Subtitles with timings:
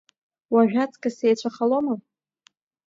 [0.53, 1.95] Уажә аҵкыс еицәахалома?